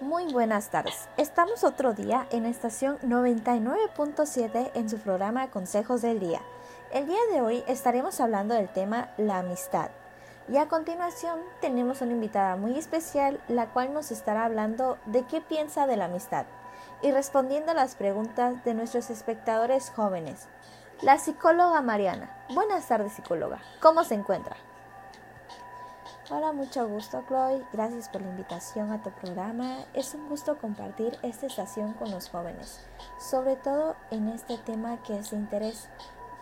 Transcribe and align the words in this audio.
Muy 0.00 0.32
buenas 0.32 0.70
tardes. 0.70 1.08
Estamos 1.16 1.64
otro 1.64 1.92
día 1.92 2.28
en 2.30 2.46
estación 2.46 2.98
99.7 3.00 4.70
en 4.74 4.88
su 4.88 4.96
programa 4.98 5.50
Consejos 5.50 6.02
del 6.02 6.20
Día. 6.20 6.40
El 6.92 7.08
día 7.08 7.18
de 7.32 7.40
hoy 7.40 7.64
estaremos 7.66 8.20
hablando 8.20 8.54
del 8.54 8.68
tema 8.68 9.10
la 9.16 9.38
amistad. 9.38 9.90
Y 10.48 10.56
a 10.56 10.68
continuación 10.68 11.40
tenemos 11.60 12.00
una 12.00 12.12
invitada 12.12 12.54
muy 12.54 12.78
especial, 12.78 13.40
la 13.48 13.70
cual 13.70 13.92
nos 13.92 14.12
estará 14.12 14.44
hablando 14.44 14.98
de 15.06 15.24
qué 15.24 15.40
piensa 15.40 15.88
de 15.88 15.96
la 15.96 16.04
amistad 16.04 16.46
y 17.02 17.10
respondiendo 17.10 17.72
a 17.72 17.74
las 17.74 17.96
preguntas 17.96 18.62
de 18.64 18.74
nuestros 18.74 19.10
espectadores 19.10 19.90
jóvenes. 19.90 20.46
La 21.02 21.18
psicóloga 21.18 21.82
Mariana. 21.82 22.30
Buenas 22.54 22.86
tardes, 22.86 23.14
psicóloga. 23.14 23.58
¿Cómo 23.80 24.04
se 24.04 24.14
encuentra? 24.14 24.56
Hola, 26.30 26.52
mucho 26.52 26.86
gusto 26.86 27.24
Chloe, 27.26 27.64
gracias 27.72 28.10
por 28.10 28.20
la 28.20 28.28
invitación 28.28 28.92
a 28.92 29.02
tu 29.02 29.10
programa. 29.12 29.78
Es 29.94 30.12
un 30.12 30.28
gusto 30.28 30.58
compartir 30.58 31.18
esta 31.22 31.46
estación 31.46 31.94
con 31.94 32.10
los 32.10 32.28
jóvenes, 32.28 32.80
sobre 33.18 33.56
todo 33.56 33.96
en 34.10 34.28
este 34.28 34.58
tema 34.58 35.02
que 35.04 35.16
es 35.16 35.30
de 35.30 35.38
interés, 35.38 35.88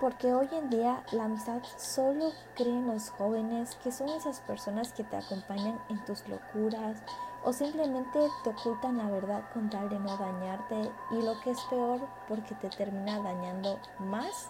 porque 0.00 0.34
hoy 0.34 0.48
en 0.50 0.70
día 0.70 1.04
la 1.12 1.26
amistad 1.26 1.62
solo 1.76 2.32
creen 2.56 2.88
los 2.88 3.10
jóvenes 3.10 3.76
que 3.84 3.92
son 3.92 4.08
esas 4.08 4.40
personas 4.40 4.92
que 4.92 5.04
te 5.04 5.18
acompañan 5.18 5.80
en 5.88 6.04
tus 6.04 6.26
locuras 6.26 6.98
o 7.44 7.52
simplemente 7.52 8.18
te 8.42 8.50
ocultan 8.50 8.98
la 8.98 9.08
verdad 9.08 9.44
con 9.54 9.70
tal 9.70 9.88
de 9.88 10.00
no 10.00 10.16
dañarte 10.16 10.90
y 11.12 11.22
lo 11.22 11.40
que 11.42 11.52
es 11.52 11.60
peor 11.70 12.00
porque 12.26 12.56
te 12.56 12.70
termina 12.70 13.20
dañando 13.20 13.78
más 14.00 14.48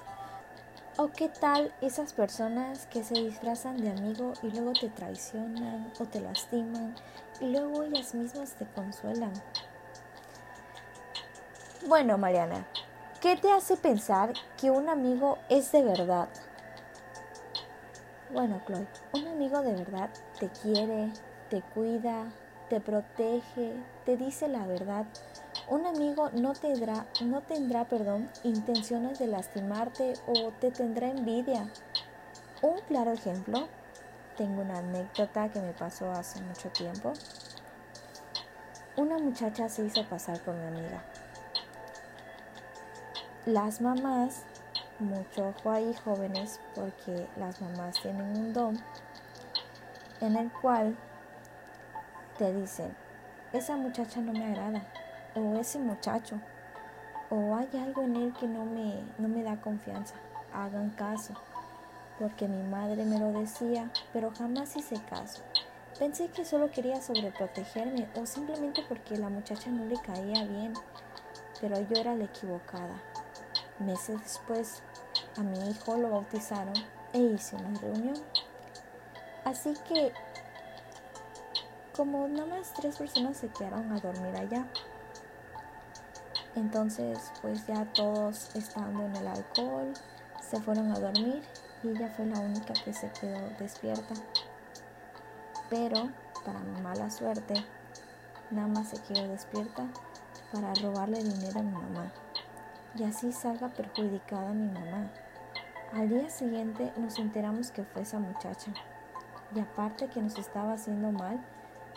¿O 0.99 1.09
qué 1.09 1.29
tal 1.29 1.75
esas 1.83 2.15
personas 2.15 2.87
que 2.87 3.05
se 3.05 3.13
disfrazan 3.13 3.77
de 3.77 3.91
amigo 3.91 4.33
y 4.43 4.51
luego 4.51 4.73
te 4.73 4.89
traicionan 4.89 5.93
o 6.01 6.07
te 6.07 6.23
lastiman 6.23 6.95
y 7.39 7.51
luego 7.51 7.83
ellas 7.83 8.15
mismas 8.15 8.55
te 8.55 8.65
consuelan? 8.65 9.33
Bueno, 11.87 12.17
Mariana, 12.17 12.67
¿qué 13.21 13.37
te 13.37 13.53
hace 13.53 13.77
pensar 13.77 14.33
que 14.59 14.71
un 14.71 14.89
amigo 14.89 15.37
es 15.51 15.71
de 15.71 15.83
verdad? 15.83 16.31
Bueno, 18.33 18.63
Chloe, 18.67 18.87
un 19.13 19.29
amigo 19.29 19.61
de 19.61 19.75
verdad 19.75 20.09
te 20.41 20.49
quiere, 20.49 21.13
te 21.51 21.61
cuida, 21.61 22.25
te 22.71 22.81
protege, 22.81 23.75
te 24.07 24.17
dice 24.17 24.49
la 24.49 24.67
verdad 24.67 25.05
un 25.69 25.85
amigo 25.85 26.31
no 26.33 26.53
tendrá, 26.53 27.07
no 27.23 27.41
tendrá 27.43 27.85
perdón, 27.85 28.31
intenciones 28.45 29.19
de 29.19 29.27
lastimarte 29.27 30.15
o 30.27 30.53
te 30.53 30.71
tendrá 30.71 31.09
envidia. 31.09 31.69
Un 32.63 32.81
claro 32.89 33.13
ejemplo, 33.13 33.69
tengo 34.37 34.63
una 34.63 34.79
anécdota 34.79 35.49
que 35.51 35.61
me 35.61 35.73
pasó 35.73 36.11
hace 36.13 36.41
mucho 36.43 36.69
tiempo. 36.71 37.13
Una 38.97 39.19
muchacha 39.19 39.69
se 39.69 39.85
hizo 39.85 40.05
pasar 40.05 40.39
por 40.41 40.55
mi 40.55 40.67
amiga. 40.67 41.03
Las 43.45 43.81
mamás, 43.81 44.43
mucho 44.99 45.49
ojo 45.49 45.71
ahí 45.71 45.95
jóvenes, 46.05 46.61
porque 46.75 47.29
las 47.37 47.61
mamás 47.61 48.01
tienen 48.01 48.37
un 48.37 48.53
don 48.53 48.79
en 50.21 50.37
el 50.37 50.51
cual 50.51 50.97
te 52.39 52.53
dicen, 52.53 52.95
esa 53.53 53.77
muchacha 53.77 54.21
no 54.21 54.33
me 54.33 54.47
agrada, 54.47 54.83
o 55.37 55.57
ese 55.57 55.79
muchacho 55.79 56.41
o 57.31 57.57
hay 57.57 57.69
algo 57.83 58.03
en 58.03 58.17
él 58.17 58.33
que 58.39 58.47
no 58.47 58.65
me, 58.65 59.03
no 59.19 59.29
me 59.29 59.43
da 59.43 59.61
confianza. 59.61 60.15
Hagan 60.53 60.91
caso, 60.91 61.35
porque 62.19 62.49
mi 62.49 62.63
madre 62.63 63.05
me 63.05 63.19
lo 63.19 63.33
decía, 63.33 63.91
pero 64.13 64.31
jamás 64.31 64.77
hice 64.77 64.97
caso. 65.11 65.43
Pensé 65.99 66.29
que 66.29 66.45
solo 66.45 66.71
quería 66.71 67.01
sobreprotegerme 67.01 68.09
o 68.17 68.27
simplemente 68.27 68.83
porque 68.89 69.17
la 69.17 69.29
muchacha 69.29 69.71
no 69.71 69.87
le 69.87 69.97
caía 70.01 70.45
bien, 70.45 70.75
pero 71.61 71.81
yo 71.81 71.97
era 71.97 72.15
la 72.15 72.25
equivocada. 72.25 73.03
Meses 73.79 74.21
después, 74.23 74.83
a 75.37 75.43
mi 75.43 75.71
hijo 75.71 75.97
lo 75.97 76.11
bautizaron 76.11 76.75
e 77.13 77.19
hice 77.19 77.57
una 77.57 77.79
reunión. 77.81 78.17
Así 79.45 79.75
que, 79.89 80.13
como 81.95 82.29
nada 82.29 82.47
más 82.47 82.73
tres 82.75 82.97
personas 82.97 83.39
se 83.39 83.49
quedaron 83.49 83.91
a 83.93 84.01
dormir 84.01 84.37
allá, 84.37 84.67
entonces, 86.57 87.33
pues 87.43 87.67
ya 87.67 87.85
todos 87.93 88.55
estando 88.57 89.05
en 89.05 89.17
el 89.17 89.27
alcohol, 89.27 89.93
se 90.41 90.61
fueron 90.61 90.91
a 90.93 90.99
dormir 90.99 91.43
y 91.83 91.89
ella 91.89 92.13
fue 92.17 92.27
la 92.27 92.41
única 92.41 92.73
que 92.85 92.93
se 92.93 93.11
quedó 93.13 93.49
despierta. 93.59 94.15
Pero, 95.69 96.09
para 96.45 96.61
mi 96.61 96.81
mala 96.81 97.11
suerte, 97.11 97.55
nada 98.51 98.69
más 98.69 98.89
se 98.89 99.03
quedó 99.03 99.29
despierta 99.29 99.87
para 100.53 100.73
robarle 100.75 101.23
dinero 101.23 101.61
a 101.61 101.63
mi 101.63 101.73
mamá. 101.73 102.13
Y 102.95 103.05
así 103.05 103.33
salga 103.33 103.69
perjudicada 103.69 104.53
mi 104.53 104.69
mamá. 104.69 105.11
Al 105.93 106.09
día 106.09 106.31
siguiente 106.31 106.93
nos 106.97 107.19
enteramos 107.19 107.71
que 107.71 107.85
fue 107.85 108.03
esa 108.03 108.19
muchacha. 108.19 108.73
Y 109.55 109.61
aparte 109.61 110.09
que 110.09 110.23
nos 110.23 110.39
estaba 110.39 110.73
haciendo 110.73 111.13
mal, 111.13 111.39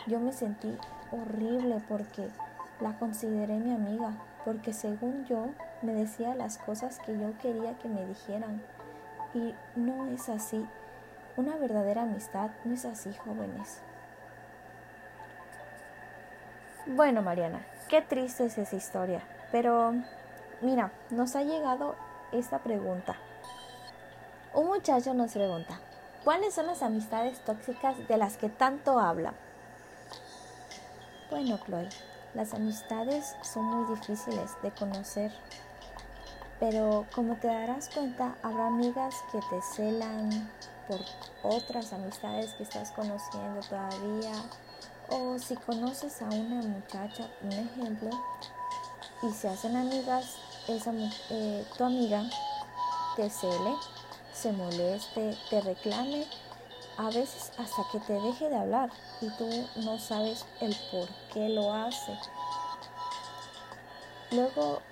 yo 0.06 0.20
me 0.20 0.32
sentí 0.32 0.76
horrible 1.10 1.82
porque 1.88 2.28
la 2.80 2.98
consideré 2.98 3.54
mi 3.54 3.72
amiga 3.72 4.14
porque 4.44 4.72
según 4.72 5.24
yo 5.26 5.50
me 5.82 5.92
decía 5.92 6.34
las 6.34 6.58
cosas 6.58 6.98
que 7.00 7.18
yo 7.18 7.36
quería 7.38 7.76
que 7.78 7.88
me 7.88 8.04
dijeran. 8.06 8.62
Y 9.34 9.54
no 9.76 10.06
es 10.06 10.28
así. 10.28 10.66
Una 11.36 11.56
verdadera 11.56 12.02
amistad 12.02 12.50
no 12.64 12.74
es 12.74 12.84
así, 12.84 13.12
jóvenes. 13.14 13.80
Bueno, 16.86 17.22
Mariana, 17.22 17.60
qué 17.88 18.02
triste 18.02 18.46
es 18.46 18.58
esa 18.58 18.76
historia. 18.76 19.22
Pero, 19.52 19.94
mira, 20.60 20.90
nos 21.10 21.36
ha 21.36 21.42
llegado 21.42 21.94
esta 22.32 22.58
pregunta. 22.58 23.16
Un 24.52 24.66
muchacho 24.66 25.14
nos 25.14 25.32
pregunta, 25.32 25.78
¿cuáles 26.24 26.54
son 26.54 26.66
las 26.66 26.82
amistades 26.82 27.38
tóxicas 27.44 27.96
de 28.08 28.16
las 28.16 28.36
que 28.36 28.48
tanto 28.48 28.98
habla? 28.98 29.34
Bueno, 31.30 31.56
Chloe, 31.64 31.88
las 32.34 32.54
amistades 32.54 33.36
son 33.42 33.64
muy 33.64 33.96
difíciles 33.96 34.50
de 34.62 34.70
conocer, 34.70 35.32
pero 36.58 37.06
como 37.14 37.36
te 37.36 37.48
darás 37.48 37.88
cuenta, 37.88 38.36
habrá 38.42 38.66
amigas 38.66 39.14
que 39.32 39.38
te 39.38 39.62
celan 39.74 40.50
por 40.86 41.00
otras 41.42 41.92
amistades 41.92 42.54
que 42.54 42.62
estás 42.62 42.92
conociendo 42.92 43.60
todavía, 43.68 44.32
o 45.08 45.38
si 45.38 45.56
conoces 45.56 46.22
a 46.22 46.26
una 46.26 46.62
muchacha, 46.62 47.28
un 47.42 47.52
ejemplo, 47.52 48.10
y 49.22 49.32
se 49.32 49.48
hacen 49.48 49.76
amigas, 49.76 50.36
esa, 50.68 50.92
eh, 51.30 51.66
tu 51.76 51.84
amiga 51.84 52.22
te 53.16 53.28
cele, 53.28 53.74
se 54.32 54.52
moleste, 54.52 55.36
te 55.50 55.60
reclame 55.60 56.26
a 57.00 57.06
veces 57.06 57.50
hasta 57.56 57.82
que 57.90 57.98
te 58.00 58.12
deje 58.12 58.50
de 58.50 58.56
hablar 58.56 58.90
y 59.22 59.30
tú 59.30 59.48
no 59.76 59.98
sabes 59.98 60.44
el 60.60 60.76
por 60.90 61.08
qué 61.32 61.48
lo 61.48 61.72
hace. 61.72 62.12
Luego 64.30 64.82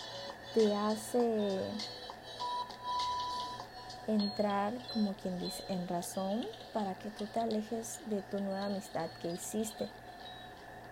te 0.55 0.75
hace 0.75 1.61
entrar, 4.07 4.73
como 4.95 5.13
quien 5.15 5.39
dice, 5.39 5.63
en 5.69 5.87
razón 5.87 6.47
para 6.73 6.95
que 6.95 7.11
tú 7.11 7.27
te 7.27 7.41
alejes 7.41 8.01
de 8.07 8.23
tu 8.23 8.41
nueva 8.41 8.65
amistad 8.65 9.11
que 9.21 9.29
hiciste. 9.29 9.87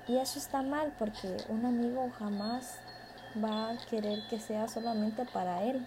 Y 0.06 0.18
eso 0.18 0.38
está 0.38 0.60
mal 0.60 0.92
porque 0.98 1.34
un 1.48 1.64
amigo 1.64 2.10
jamás 2.18 2.74
va 3.42 3.70
a 3.70 3.76
querer 3.86 4.20
que 4.28 4.38
sea 4.38 4.68
solamente 4.68 5.24
para 5.24 5.62
él. 5.62 5.84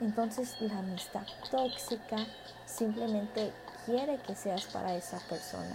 Entonces 0.00 0.54
la 0.60 0.78
amistad 0.78 1.26
tóxica 1.50 2.18
simplemente 2.64 3.52
quiere 3.86 4.18
que 4.18 4.34
seas 4.34 4.64
para 4.66 4.94
esa 4.94 5.18
persona. 5.20 5.74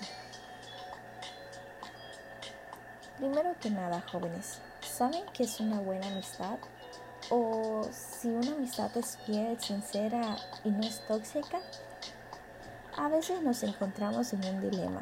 Primero 3.17 3.55
que 3.59 3.69
nada, 3.69 4.03
jóvenes, 4.11 4.59
¿saben 4.81 5.23
qué 5.33 5.43
es 5.43 5.59
una 5.59 5.79
buena 5.79 6.07
amistad? 6.07 6.59
O 7.29 7.87
si 7.91 8.27
una 8.27 8.51
amistad 8.51 8.95
es 8.97 9.17
fiel, 9.25 9.59
sincera 9.59 10.37
y 10.65 10.69
no 10.69 10.81
es 10.81 10.99
tóxica. 11.07 11.59
A 12.97 13.07
veces 13.07 13.41
nos 13.41 13.63
encontramos 13.63 14.33
en 14.33 14.43
un 14.43 14.69
dilema. 14.69 15.01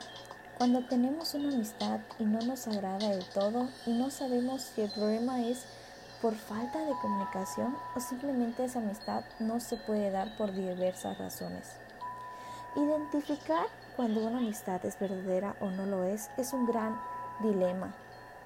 Cuando 0.57 0.81
tenemos 0.81 1.33
una 1.33 1.53
amistad 1.53 2.01
y 2.19 2.25
no 2.25 2.39
nos 2.41 2.67
agrada 2.67 3.09
del 3.09 3.25
todo 3.29 3.69
y 3.85 3.93
no 3.93 4.11
sabemos 4.11 4.61
si 4.61 4.81
el 4.81 4.91
problema 4.91 5.41
es 5.41 5.65
por 6.21 6.35
falta 6.35 6.79
de 6.79 6.91
comunicación 7.01 7.75
o 7.95 7.99
simplemente 7.99 8.65
esa 8.65 8.79
amistad 8.79 9.23
no 9.39 9.59
se 9.59 9.77
puede 9.77 10.11
dar 10.11 10.35
por 10.37 10.51
diversas 10.51 11.17
razones. 11.17 11.79
Identificar 12.75 13.67
cuando 13.95 14.21
una 14.21 14.37
amistad 14.37 14.85
es 14.85 14.99
verdadera 14.99 15.55
o 15.59 15.69
no 15.69 15.85
lo 15.85 16.03
es 16.03 16.29
es 16.37 16.53
un 16.53 16.65
gran 16.65 16.99
dilema 17.41 17.93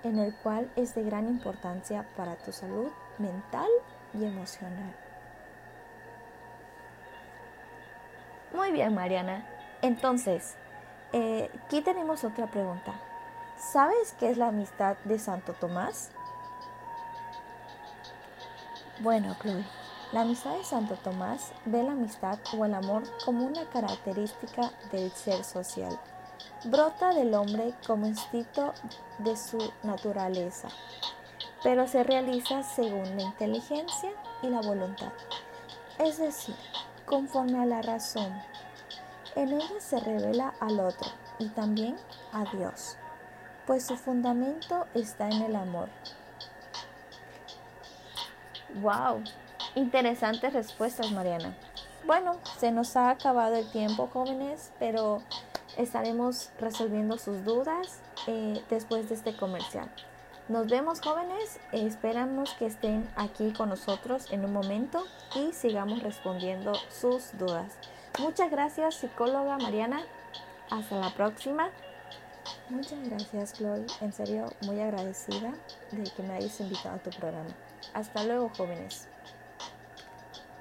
en 0.03 0.19
el 0.19 0.35
cual 0.35 0.69
es 0.75 0.95
de 0.95 1.03
gran 1.03 1.27
importancia 1.27 2.05
para 2.15 2.35
tu 2.35 2.51
salud 2.51 2.89
mental 3.17 3.69
y 4.13 4.25
emocional. 4.25 4.93
Muy 8.53 8.71
bien, 8.71 8.93
Mariana. 8.93 9.45
Entonces, 9.81 10.55
eh, 11.11 11.49
aquí 11.65 11.81
tenemos 11.81 12.23
otra 12.23 12.47
pregunta. 12.47 12.93
¿Sabes 13.57 14.15
qué 14.19 14.29
es 14.29 14.37
la 14.37 14.47
amistad 14.47 14.97
de 15.05 15.17
Santo 15.17 15.53
Tomás? 15.53 16.11
Bueno, 18.99 19.35
Chloe, 19.41 19.65
la 20.13 20.21
amistad 20.21 20.55
de 20.55 20.63
Santo 20.63 20.95
Tomás 20.95 21.51
ve 21.65 21.81
la 21.81 21.93
amistad 21.93 22.37
o 22.55 22.63
el 22.65 22.75
amor 22.75 23.01
como 23.25 23.47
una 23.47 23.67
característica 23.69 24.71
del 24.91 25.11
ser 25.11 25.43
social. 25.43 25.99
Brota 26.65 27.15
del 27.15 27.33
hombre 27.33 27.73
como 27.87 28.05
instinto 28.05 28.73
de 29.17 29.35
su 29.35 29.57
naturaleza, 29.81 30.67
pero 31.63 31.87
se 31.87 32.03
realiza 32.03 32.61
según 32.61 33.17
la 33.17 33.23
inteligencia 33.23 34.11
y 34.43 34.49
la 34.49 34.61
voluntad, 34.61 35.11
es 35.97 36.19
decir, 36.19 36.55
conforme 37.05 37.59
a 37.59 37.65
la 37.65 37.81
razón. 37.81 38.39
En 39.35 39.51
ella 39.53 39.79
se 39.79 39.99
revela 39.99 40.53
al 40.59 40.79
otro 40.79 41.09
y 41.39 41.47
también 41.49 41.97
a 42.31 42.43
Dios, 42.55 42.97
pues 43.65 43.87
su 43.87 43.97
fundamento 43.97 44.85
está 44.93 45.27
en 45.27 45.41
el 45.41 45.55
amor. 45.55 45.89
Wow, 48.75 49.23
interesantes 49.75 50.53
respuestas, 50.53 51.11
Mariana. 51.11 51.55
Bueno, 52.05 52.37
se 52.57 52.71
nos 52.71 52.95
ha 52.97 53.09
acabado 53.09 53.55
el 53.55 53.69
tiempo, 53.71 54.09
jóvenes, 54.11 54.71
pero 54.79 55.21
estaremos 55.77 56.51
resolviendo 56.59 57.17
sus 57.17 57.43
dudas 57.43 58.01
eh, 58.27 58.61
después 58.69 59.09
de 59.09 59.15
este 59.15 59.35
comercial. 59.35 59.89
Nos 60.49 60.67
vemos 60.67 60.99
jóvenes, 60.99 61.57
esperamos 61.71 62.53
que 62.55 62.65
estén 62.65 63.09
aquí 63.15 63.53
con 63.53 63.69
nosotros 63.69 64.29
en 64.31 64.43
un 64.43 64.51
momento 64.51 65.05
y 65.35 65.53
sigamos 65.53 66.03
respondiendo 66.03 66.73
sus 66.89 67.37
dudas. 67.37 67.77
Muchas 68.19 68.51
gracias 68.51 68.95
psicóloga 68.95 69.57
Mariana, 69.57 70.03
hasta 70.69 70.97
la 70.97 71.11
próxima. 71.11 71.69
Muchas 72.69 72.99
gracias 73.07 73.53
Chloe, 73.53 73.85
en 74.01 74.11
serio 74.11 74.51
muy 74.63 74.81
agradecida 74.81 75.53
de 75.91 76.03
que 76.03 76.23
me 76.23 76.33
hayas 76.33 76.59
invitado 76.59 76.95
a 76.95 76.99
tu 76.99 77.09
programa. 77.11 77.55
Hasta 77.93 78.25
luego 78.25 78.49
jóvenes. 78.49 79.07